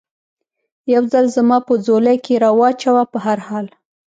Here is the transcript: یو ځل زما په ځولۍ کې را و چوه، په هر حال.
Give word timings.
یو 0.93 1.03
ځل 1.13 1.25
زما 1.35 1.57
په 1.67 1.73
ځولۍ 1.85 2.17
کې 2.25 2.35
را 2.43 2.51
و 2.57 2.61
چوه، 2.81 3.01
په 3.11 3.17
هر 3.25 3.37
حال. 3.47 3.67